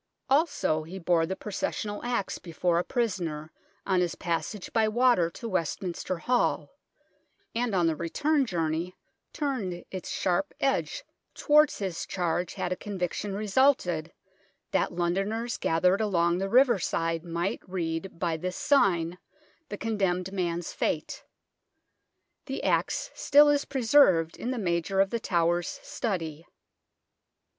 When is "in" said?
24.35-24.49